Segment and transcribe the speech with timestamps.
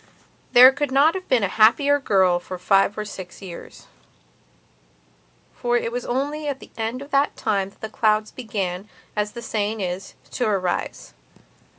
[0.53, 3.85] There could not have been a happier girl for five or six years.
[5.53, 9.43] For it was only at the end of that time that clouds began, as the
[9.43, 11.13] saying is, to arise.